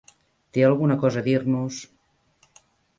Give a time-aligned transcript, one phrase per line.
[0.57, 1.81] Té alguna cosa a dir-nos.